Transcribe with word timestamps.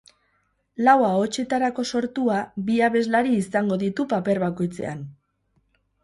Lau 0.85 0.93
ahotsetarako 1.07 1.83
sortua, 1.91 2.37
bi 2.69 2.77
abeslari 2.87 3.35
izango 3.41 3.77
ditu 3.83 4.07
paper 4.15 4.41
bakoitzean. 4.45 5.05